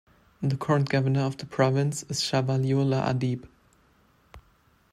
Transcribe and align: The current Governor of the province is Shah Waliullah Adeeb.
The 0.41 0.57
current 0.57 0.89
Governor 0.89 1.19
of 1.19 1.37
the 1.37 1.45
province 1.45 2.01
is 2.09 2.23
Shah 2.23 2.41
Waliullah 2.41 3.05
Adeeb. 3.07 3.47